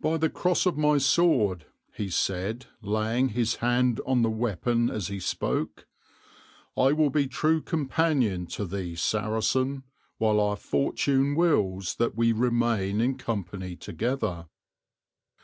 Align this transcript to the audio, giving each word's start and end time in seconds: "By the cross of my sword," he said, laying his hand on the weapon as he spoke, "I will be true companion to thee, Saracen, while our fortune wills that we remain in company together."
"By 0.00 0.16
the 0.16 0.30
cross 0.30 0.64
of 0.64 0.78
my 0.78 0.98
sword," 0.98 1.66
he 1.92 2.08
said, 2.08 2.66
laying 2.82 3.30
his 3.30 3.56
hand 3.56 4.00
on 4.06 4.22
the 4.22 4.30
weapon 4.30 4.88
as 4.88 5.08
he 5.08 5.18
spoke, 5.18 5.88
"I 6.76 6.92
will 6.92 7.10
be 7.10 7.26
true 7.26 7.60
companion 7.60 8.46
to 8.54 8.64
thee, 8.64 8.94
Saracen, 8.94 9.82
while 10.18 10.38
our 10.38 10.54
fortune 10.54 11.34
wills 11.34 11.96
that 11.96 12.14
we 12.14 12.30
remain 12.30 13.00
in 13.00 13.18
company 13.18 13.74
together." 13.74 14.46